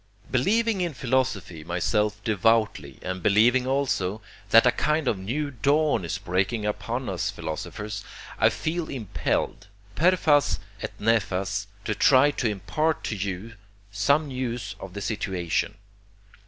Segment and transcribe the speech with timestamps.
[0.31, 6.17] Believing in philosophy myself devoutly, and believing also that a kind of new dawn is
[6.17, 8.03] breaking upon us philosophers,
[8.39, 13.53] I feel impelled, per fas aut nefas, to try to impart to you
[13.91, 15.75] some news of the situation.